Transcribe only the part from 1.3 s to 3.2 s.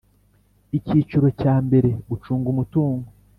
cya mbere Gucunga umutungo